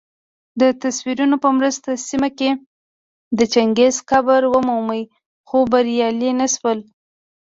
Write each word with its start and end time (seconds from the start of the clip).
دتصویرونو 0.59 1.35
په 1.43 1.49
مرسته 1.57 1.89
سیمه 2.09 2.29
کي 2.37 2.49
د 3.37 3.39
چنګیز 3.53 3.95
قبر 4.09 4.41
ومومي 4.53 5.03
خو 5.47 5.57
بریالي 5.71 6.31
نه 6.39 6.47
سول 6.55 6.79